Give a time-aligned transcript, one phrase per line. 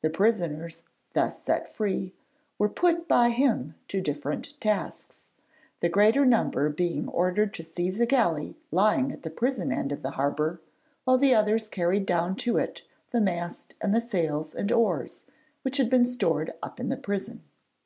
[0.00, 0.82] The prisoners,
[1.12, 2.14] thus set free,
[2.56, 5.26] were put by him to different tasks,
[5.80, 10.00] the greater number being ordered to seize a galley lying at the prison end of
[10.02, 10.62] the harbour,
[11.04, 12.80] while the others carried down to it
[13.10, 15.24] the mast and the sails and oars
[15.60, 17.42] which had been stored up in the prison.